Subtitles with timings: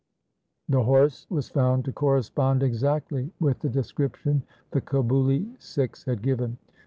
[0.65, 6.23] 2 The horse was found to correspond exactly with the description the Kabuli Sikhs had
[6.23, 6.57] given.